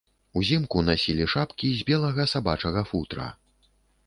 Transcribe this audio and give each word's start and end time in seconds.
Узімку 0.39 0.81
насілі 0.87 1.27
шапкі 1.33 1.69
з 1.83 1.85
белага 1.91 2.27
сабачага 2.33 2.81
футра. 2.89 3.29